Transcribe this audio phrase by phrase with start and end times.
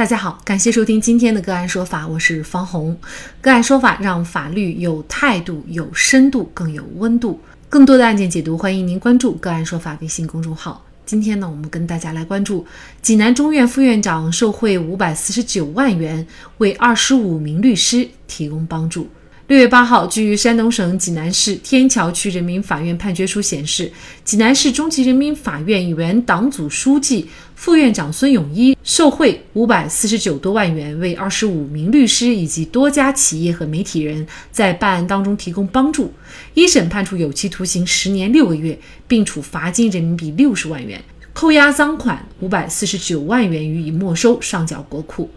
[0.00, 2.96] 大家好，感谢收听今天的个案说法，我是方红。
[3.42, 7.38] 个案说法让法律有态度、有深度、更有温度。
[7.68, 10.82] 更多的案件解读，欢迎您关注个案说法微信公众号。
[11.04, 12.66] 今天呢，我们跟大家来关注
[13.02, 16.26] 济南中院副院长受贿五百四十九万元，
[16.56, 19.06] 为二十五名律师提供帮助。
[19.50, 23.90] 六月八号，据山东省济南市天桥区人民法院判决书显示，
[24.22, 36.14] 济南市中级人民法院原党组书记、副院长孙永一受贿五百四十九多万元，为二十五名律师以及多家企业和媒体人在办案当中提供帮助。
[36.54, 38.78] 一审判处有期徒刑十年六个月，
[39.08, 45.28] 并处罚金人民币六十万元，扣押赃款五百四十九万元予以没收，上缴国库。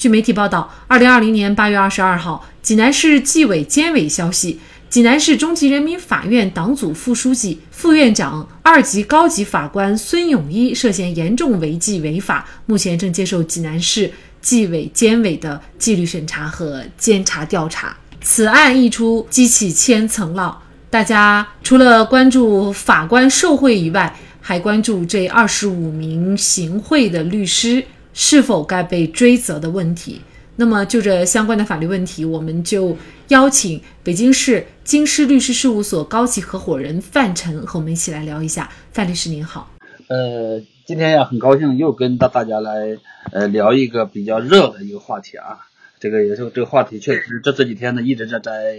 [0.00, 17.94] 据媒体报道，二零二零年八月二十二号，济南市纪委监委消息，济南市中级人民法院党组副书记、副院长、二级高级法官孙永一涉嫌严重违纪违法，目前正接受济南市纪委监委的纪律审查和监察调查。
[18.22, 27.84] 此案一出，激起千层浪，大家除了关注法官受贿以外，还关注这二十五名行贿的律师。
[28.22, 30.20] 是否该被追责的问题？
[30.56, 32.94] 那么就这相关的法律问题，我们就
[33.28, 38.70] 邀请北京市京师律师事务所高级合伙人范晨和我们一起来聊一下。
[38.92, 39.70] 范律师您好，
[40.08, 42.98] 呃，今天呀很高兴又跟大大家来
[43.32, 45.69] 呃聊一个比较热的一个话题啊。
[46.00, 48.76] 这个也是这个话题，确实这这几天呢一直在在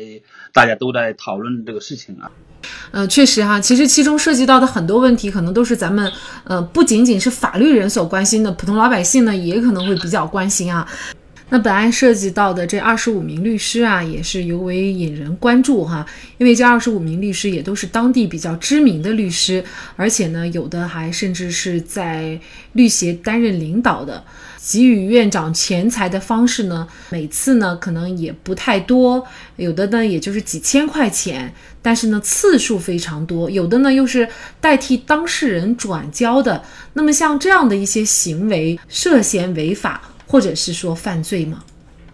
[0.52, 2.32] 大家都在讨论这个事情啊。
[2.92, 6.12] 嗯，确实哈，其实其中涉及到的很多问题，可能都是咱们
[6.44, 10.88] 呃不仅仅是法律人所关心的，普通老百姓呢也可能会比较关心啊。
[11.52, 16.06] 那本案涉及到的这二十五名律师啊，也是尤为引人关注哈，
[16.38, 19.62] 因为这二十五名律师也都是当地比较知名的律师，
[19.98, 22.40] 而且呢，有的还甚至是在
[22.72, 24.24] 律协担任领导的。
[24.64, 34.30] 给予院长钱财的方式呢，每次呢可能也不太多，有的呢也就是几千块钱，但是呢次数非常多，有的呢又是
[34.62, 36.64] 代替当事人转交的。
[36.94, 40.00] 那么像这样的一些行为，涉嫌违法
[40.32, 41.66] 或者是说犯罪吗？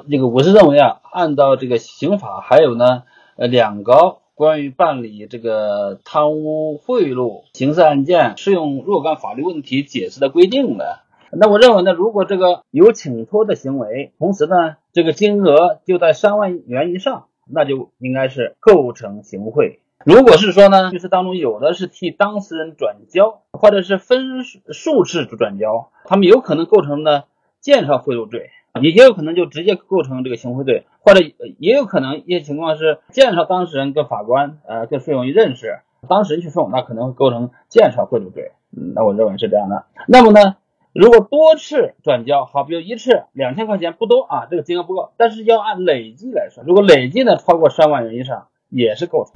[0.09, 3.03] 这个我是认为啊，按照这个刑法还有呢
[3.35, 11.01] 呃两个关于办理这个贪污贿赂刑事案件适用若干法律问题解释的规定的。
[11.31, 19.81] 那我认为呢，如果这个有请托的行为，同时呢，这个金额就在三万元以上，那就应该是构成行贿。
[20.06, 27.25] 如果是说呢，就是当中有的是替当事人转交，或者是分数次转交，他们有可能构成呢
[27.67, 28.50] 介绍贿赂罪，
[28.81, 31.19] 也也有可能就直接构成这个行贿罪，或者
[31.59, 38.53] 也有可能一些情况是介绍当事人跟法官呃跟费用一认识，当事人去送，那可能会构成介绍贿赂罪。
[38.72, 39.83] 嗯，那我认为是这样的。
[40.07, 40.56] 那么呢？
[40.94, 49.33] 如果多次转交，好，比如一次两千块钱不多啊，这个金额不够，但是要按累计来算，如果累计呢超过三万元以上，也是构成。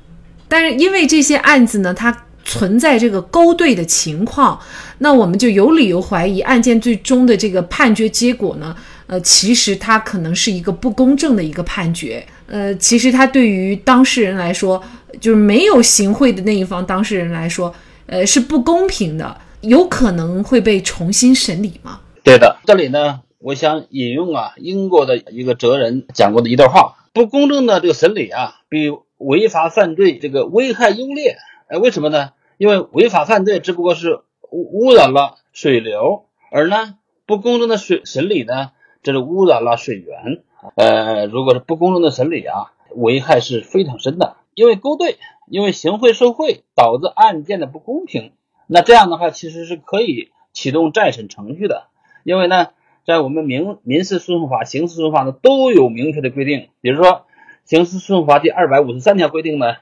[0.48, 4.60] 但是因为这些案子呢，它存在这个勾兑的情况，
[5.00, 8.76] 那我们就有理由怀疑案件最终的这个判决结果呢，
[9.08, 12.26] 呃，其实它可能是一个不公正的一个判决。
[12.48, 14.82] 呃，其实它对于当事人来说，
[15.20, 17.74] 就是没有行贿的那一方当事人来说，
[18.08, 19.38] 呃，是不公平的。
[19.62, 22.00] 有可能会被重新审理吗？
[22.24, 31.38] 对的，这里呢，我想引用啊英国的一个哲人讲过的一段话：不公正的这个审理啊，比违法犯罪这个危害优劣。
[31.72, 32.32] 哎，为什么呢？
[32.58, 36.96] 因为违法犯罪只不过是污污染了水流，而呢
[37.26, 38.72] 不公正的水审理呢，
[39.04, 40.44] 这是污染了水源。
[40.76, 44.36] 呃，如果是不公正的审理啊，危害是非常深的。
[44.54, 45.18] 因为勾兑，
[45.48, 48.34] 因为行贿受贿导致案件的不公平。
[48.68, 51.86] 那这样的话，其实是可以启动再审程序的，
[52.26, 52.72] 因为呢，
[53.06, 56.68] 在我们民民事诉讼法、刑事诉讼法呢都有明确的规定。
[56.82, 57.12] 比如说，
[57.64, 59.78] 《刑事诉讼法》第二百五十三条规定呢，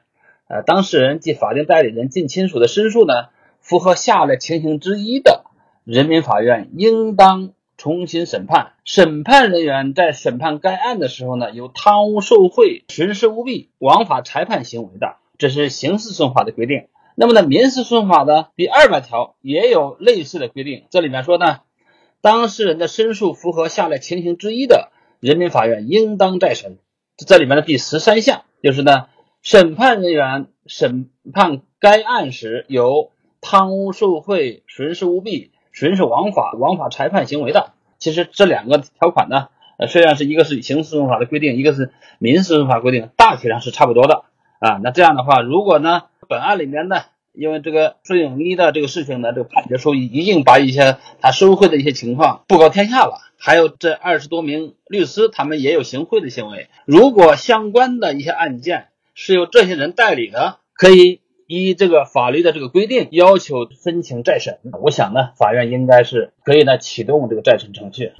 [0.49, 3.13] 呃，当事人及法定代理人、近亲属的申诉呢，
[3.59, 5.45] 符合下列情形之一的，
[5.83, 8.73] 人民法院应当重新审判。
[8.83, 16.87] 审判人员在审判该案的时候呢，有贪污受贿、徇私舞弊、枉法裁判行为的，这是刑事诉讼法的规定。
[17.13, 21.59] 那么呢，民事诉讼法的第二百条也有类似的规定，这里面说呢，
[22.21, 26.79] 当事人的申诉符合下列情形之一的，人民法院应当再审。
[27.17, 29.05] 这里面的第十三项就是呢，
[29.41, 37.73] 审判人员审判该案时有贪污受贿、徇私舞弊、徇私枉法、枉法裁判行为的。
[37.97, 39.47] 其实这两个条款呢，
[39.87, 44.25] 虽然是一个是刑事诉讼法的规定，一个是民事诉讼法规定，大体上是差不多的
[44.59, 44.79] 啊。
[44.83, 46.03] 那这样的话，如果呢？
[46.27, 46.97] 本案里面呢
[47.33, 53.17] 因为这个孙永一的这个事情呢，这个判决书已经把一些他受贿的一些情况布告天下了。
[53.39, 56.67] 还有这二十多名律师，他们也有行贿的行为。
[56.85, 58.89] 如果相关的一些案件
[59.21, 64.59] 是由这些人代理的，可以依这个法律的这个规定要求申请再审。
[64.81, 68.13] 我想呢，法院应该是可以呢启动这个再审程序。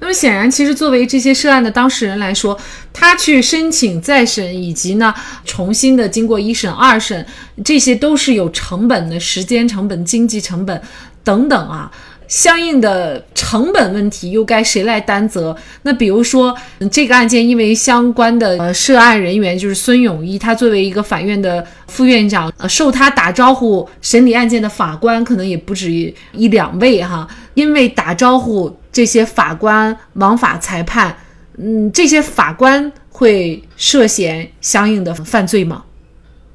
[0.00, 2.58] 那么显然，其实作为这些涉案的当事人来说，
[2.92, 5.14] 他去申请再审，以及呢
[5.44, 7.24] 重新的经过一审、二审，
[7.64, 10.82] 这些都是有成本的，时间成本、经济成本
[11.22, 11.92] 等等啊。
[12.28, 15.56] 相应的成本问题又该谁来担责？
[15.82, 16.56] 那比如说
[16.90, 25.90] 这个案件，因为相关的呃涉案人员就是孙永一，他作为一个法院的副院长，呃，受他打招呼审理案件的法官可能也不止
[26.32, 28.74] 一两位哈，因为打招呼。
[28.94, 31.16] 这些法官枉法裁判，
[31.58, 35.84] 嗯，这些法官会涉嫌相应的犯罪吗？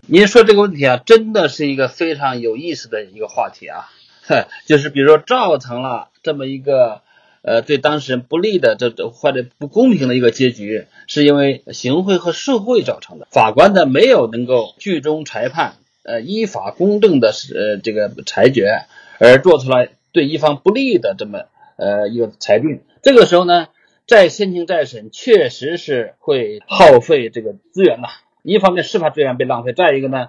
[0.06, 3.90] 您说这个问题啊，真的是一个非常有意思的一个话题啊，
[4.66, 7.02] 就是比如说造成了这么一个
[7.42, 18.86] 呃对当事人不利的这这或者不公平的一个结局，是因为行贿和受贿造成的，法官呢没有能够剧终裁判，呃，依法公正的呃这个裁决，
[19.20, 21.46] 而做出来对一方不利的这么。
[21.82, 23.68] 呃，一个裁定，这个时候呢，
[24.06, 28.10] 再申请再审，确实是会耗费这个资源呐。
[28.44, 30.28] 一方面司法资源被浪费，再一个呢，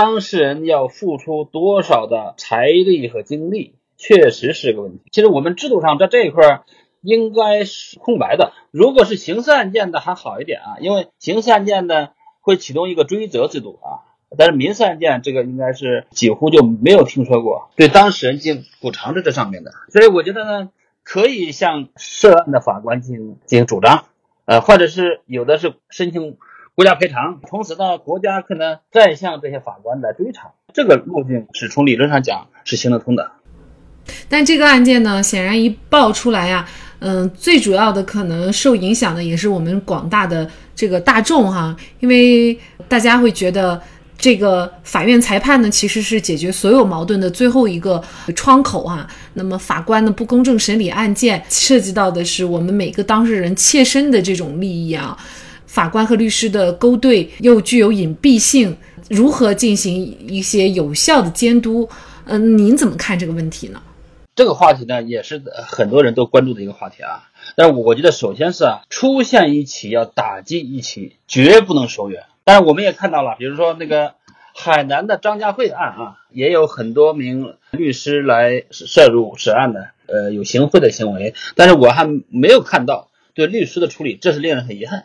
[0.00, 5.02] 当事人要付出多少的财力和精力，确实是个问题。
[5.12, 6.62] 其实我们制度上在这一块
[7.02, 8.54] 应该是空白的。
[8.70, 12.08] 如果是刑事案件的还好一点啊，因为刑事案件呢
[12.40, 14.08] 会启动一个追责制度啊，
[14.38, 19.72] 但是民事案件这个应该是几乎就没有听说过对当事人进行补偿在这上面的。
[19.90, 20.70] 所以我觉得呢。
[21.02, 24.04] 可以向涉案的法官进行进行主张，
[24.44, 26.36] 呃，或者是有的是申请
[26.80, 33.32] 国家赔偿，同时呢，国家可能再向这些法官来追偿，这个路径是从理论上讲是行得通的。
[34.30, 36.66] 但这个案件呢，显然一爆出来呀，
[37.00, 43.78] 嗯，最主要的可能受影响的也是我们广大的这个大众哈，因为大家会觉得。
[44.16, 48.02] 这个法院裁判呢，其实是解决所有矛盾的最后一个
[48.36, 49.08] 窗口啊。
[49.32, 55.16] 那么法官的不公正审理案件，涉及到的是我们每个当事人切身的这种利益啊。
[55.70, 58.76] 法官和律师的勾兑又具有隐蔽性，
[59.08, 59.94] 如何进行
[60.26, 61.88] 一些有效的监督？
[62.24, 63.80] 嗯，您怎么看这个问题呢？
[64.34, 67.30] 这个话题呢，也是很多人都关注的一个话题啊。
[67.54, 72.24] 但是我觉得，首先是啊，出现一起要打击一起，绝不能手软。
[72.42, 74.14] 但是我们也看到了，比如说那个
[74.56, 81.34] 海南的张家慧案啊，也有很多名律师来涉入涉案的，呃，有行贿的行为。
[81.54, 85.04] 但是我还没有看到对律师的处理，这是令人很遗憾。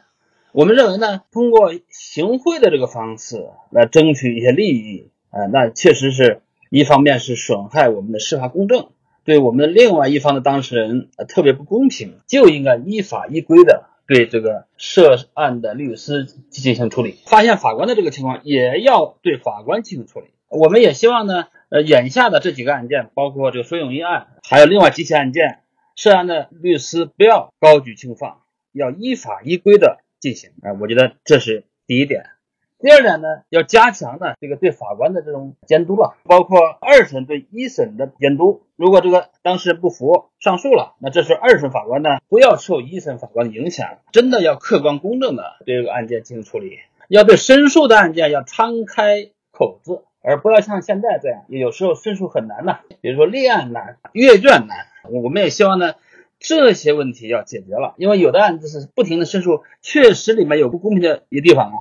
[0.56, 8.88] 我们认为呢，通过行贿的这个方式来争取一些利益，啊，那确实是一方面是损害我们的司法公正，
[9.26, 13.90] 对我们的另外一方的当事人特别不公平，就应该依法依规的。
[14.08, 20.28] 对这个涉案的律师进行处理，发现法官的这个情况，也要对法官进行处理。
[20.48, 25.64] 我们也希望呢，呃，眼下的这几个案件，包括这个孙永一案，还有另外几起案件，
[25.98, 30.52] 涉案的律师不要高举轻放，要依法依规的进行。
[30.62, 32.26] 啊，我觉得这是第一点。
[32.78, 38.64] 第二点呢，要加强呢这个对法官的这种监督了，包括二审对一审的监督。
[38.76, 46.80] 如果这个当事人不服上诉了，那这是二审法官呢不要受一审法官的影响，真的要客观公正的对这个案件进行处理。
[47.08, 54.88] 要对申诉的案件要敞开口子，而不要像现在这样，有时候申诉很难呐，比如说立案难、阅卷难。
[55.10, 55.94] 我们也希望呢
[56.48, 61.74] 这些问题要解决了，因为有的案子是不停的申诉，确实里面有不公平的一个地方啊。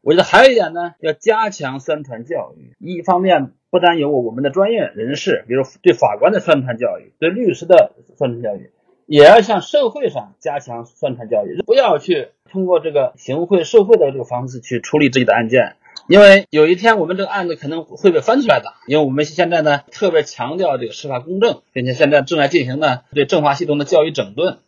[0.00, 2.74] 我觉得还有一点呢，要加强宣传教育。
[2.78, 8.70] 一方面，不单有我们的专业人士，比如对法官的宣传教育，对律师的宣传教育，
[9.06, 11.60] 也要向社会上加强宣传教育。
[11.66, 15.76] 不要去通过这个行贿受贿的这个方式去处理自己的案件，
[16.08, 18.74] 因为有一天我们这个案子可能会被翻出来的。
[18.86, 24.58] 因为我们现在呢特别强调这个司法公正，并且现在正在进行呢对政法系统的教育整顿。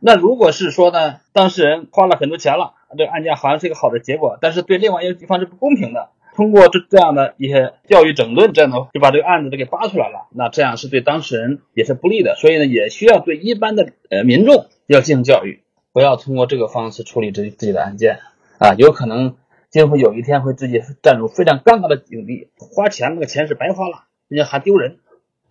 [0.00, 2.74] 那如果是说呢，当事人花了很多钱了。
[2.98, 6.10] 这个案件好像是一个好的结果，但是对另外一个地方是不公平的。
[6.36, 10.28] 通过这这样的一些教育整顿，这样的就把这个案子都给扒出来了。
[10.34, 15.62] 那这样是对当事人也是不利的，所以呢，也需要对一般的呃民众要进行教育，
[15.94, 18.18] 不要通过这个方式处理自己自己的案件
[18.58, 19.36] 啊，有可能
[19.72, 24.98] 今后有一天会自己站入非常尴尬的境地，花钱那个钱是白花了，人家还丢人。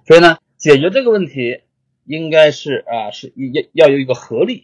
[0.07, 1.63] 所以呢，解决这个问题
[2.05, 4.63] 应该是啊，是要要有一个合力，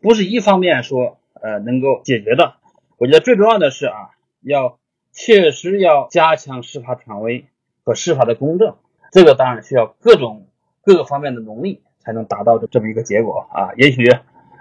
[0.00, 1.18] 不是一方面说。
[1.40, 2.54] 呃，能够解决的，
[2.96, 4.10] 我觉得最重要的是啊，
[4.40, 4.80] 要
[5.12, 7.46] 确实要加强司法权威
[7.84, 8.74] 和司法的公正，
[9.12, 10.48] 这个当然需要各种
[10.82, 13.70] 各个方面的努力才能达到的这么一个结果啊。
[13.76, 14.04] 也许，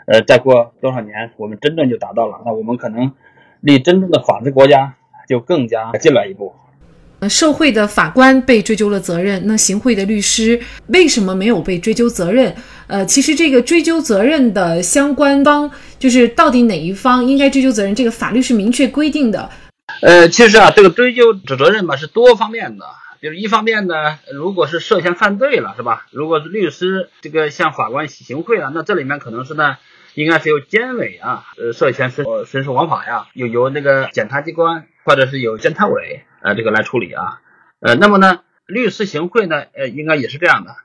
[0.06, 3.16] 呃，再过多少年，我们真正就达到了，那我们可能
[3.62, 4.96] 离真正的法治国家
[5.28, 6.54] 就更加近了一步。
[7.20, 12.56] 呃，受贿的法官被追究了责任，那行贿的律师为什么没有被追究责任？
[12.86, 19.50] 呃，其实这个追究责任的相关方，就是到底哪一方应该追究责任，这个法律是明确规定的。
[20.02, 22.86] 呃，其实啊，这个追究责任嘛是多方面的，
[23.20, 26.06] 就是一方面呢，如果是涉嫌犯罪了，是吧？
[26.12, 29.78] 如果是律师这个向法官行贿了，那这里面可能是呢，
[30.18, 37.40] 应该是由监委啊，呃，涉嫌申申诉枉法呀，有由那个检察机关或者是有监察委呃这个来处理啊。
[37.82, 40.76] 呃，那么呢，律师行贿呢，呃，应该也是这样的。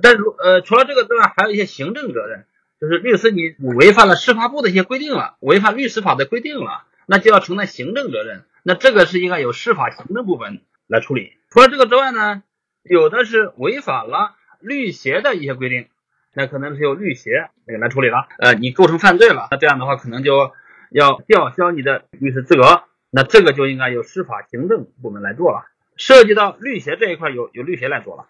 [0.00, 2.46] 但如呃，除了这个之外，还有一些行政责任，
[2.80, 8.44] 就是律师你违反了司法部的一些规定了，违反律师法的规定了，那就要承担行政责任。
[8.62, 11.34] 那这个是应该由司法行政部门来处理。
[11.50, 12.42] 除了这个之外呢，
[12.84, 15.88] 有的是违反了律协的一些规定，
[16.34, 18.28] 那可能是由律协那个来处理了。
[18.38, 20.52] 呃，你构成犯罪了，那这样的话可能就
[20.90, 25.66] 要吊销你的律师资格，那这个就应该由司法行政部门来做了。
[25.96, 28.26] 涉及到律协这一块，由由律协来做了。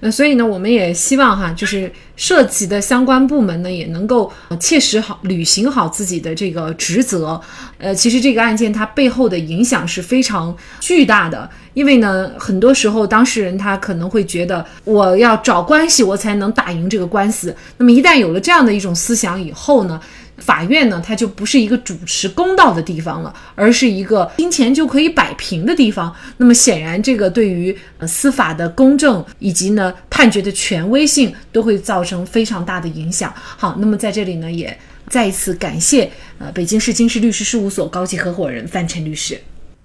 [0.00, 7.40] 呃，所以呢，我们也希望哈，就是涉及的相关部门呢，也能够切实好履行好自己的这个职责。
[7.78, 17.54] 呃，其实这个案件它背后的影响是非常巨大的，因为呢，很多时候当事人他可能会觉得，我要找关系，我才能打赢这个官司。
[17.76, 20.00] 那么一旦有了这样的一种思想以后呢？
[20.38, 26.14] 法院呢，它就不是一个主持公道的地方了，而是一个金钱就可以摆平的地方。
[26.38, 33.32] 那么显然，这个对于呃司法的公正以及呢判决的权威性都会造成非常大的影响。
[33.34, 34.76] 好，那么在这里呢，也
[35.08, 39.38] 再一次感谢呃北京市京师律师事务所高级合伙人范晨律师。